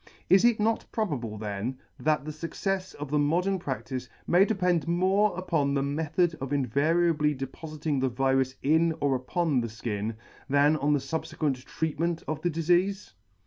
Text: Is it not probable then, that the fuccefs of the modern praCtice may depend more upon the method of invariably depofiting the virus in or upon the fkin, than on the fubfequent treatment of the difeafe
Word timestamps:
Is 0.31 0.43
it 0.45 0.59
not 0.59 0.83
probable 0.91 1.37
then, 1.37 1.77
that 1.99 2.25
the 2.25 2.31
fuccefs 2.31 2.95
of 2.95 3.11
the 3.11 3.19
modern 3.19 3.59
praCtice 3.59 4.09
may 4.25 4.45
depend 4.45 4.87
more 4.87 5.37
upon 5.37 5.75
the 5.75 5.83
method 5.83 6.35
of 6.41 6.51
invariably 6.51 7.35
depofiting 7.35 8.01
the 8.01 8.09
virus 8.09 8.55
in 8.63 8.95
or 8.99 9.13
upon 9.15 9.61
the 9.61 9.67
fkin, 9.67 10.15
than 10.49 10.75
on 10.77 10.93
the 10.93 10.99
fubfequent 10.99 11.63
treatment 11.65 12.23
of 12.27 12.41
the 12.41 12.49
difeafe 12.49 13.13